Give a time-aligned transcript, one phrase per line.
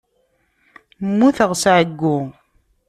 [1.07, 2.15] Mmuteɣ s ɛeyyu.